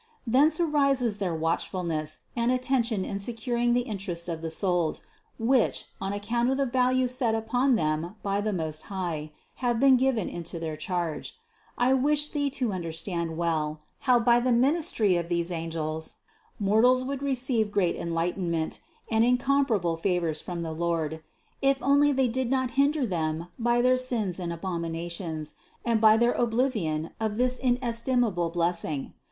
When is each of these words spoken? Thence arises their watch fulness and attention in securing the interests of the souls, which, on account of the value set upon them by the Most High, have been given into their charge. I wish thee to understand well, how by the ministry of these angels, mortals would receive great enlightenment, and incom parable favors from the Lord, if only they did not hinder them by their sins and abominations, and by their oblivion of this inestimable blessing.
Thence 0.25 0.59
arises 0.59 1.19
their 1.19 1.35
watch 1.35 1.69
fulness 1.69 2.21
and 2.35 2.51
attention 2.51 3.05
in 3.05 3.19
securing 3.19 3.73
the 3.73 3.81
interests 3.81 4.27
of 4.27 4.41
the 4.41 4.49
souls, 4.49 5.03
which, 5.37 5.85
on 6.01 6.11
account 6.11 6.49
of 6.49 6.57
the 6.57 6.65
value 6.65 7.05
set 7.05 7.35
upon 7.35 7.75
them 7.75 8.15
by 8.23 8.41
the 8.41 8.51
Most 8.51 8.81
High, 8.89 9.31
have 9.57 9.79
been 9.79 9.97
given 9.97 10.27
into 10.27 10.59
their 10.59 10.75
charge. 10.75 11.37
I 11.77 11.93
wish 11.93 12.29
thee 12.29 12.49
to 12.49 12.73
understand 12.73 13.37
well, 13.37 13.79
how 13.99 14.19
by 14.19 14.39
the 14.39 14.51
ministry 14.51 15.17
of 15.17 15.29
these 15.29 15.51
angels, 15.51 16.15
mortals 16.57 17.03
would 17.03 17.21
receive 17.21 17.69
great 17.71 17.95
enlightenment, 17.95 18.79
and 19.11 19.23
incom 19.23 19.67
parable 19.67 19.97
favors 19.99 20.41
from 20.41 20.63
the 20.63 20.73
Lord, 20.73 21.21
if 21.61 21.77
only 21.83 22.11
they 22.11 22.27
did 22.27 22.49
not 22.49 22.71
hinder 22.71 23.05
them 23.05 23.49
by 23.59 23.83
their 23.83 23.97
sins 23.97 24.39
and 24.39 24.51
abominations, 24.51 25.57
and 25.85 26.01
by 26.01 26.17
their 26.17 26.31
oblivion 26.33 27.11
of 27.19 27.37
this 27.37 27.59
inestimable 27.59 28.49
blessing. 28.49 29.13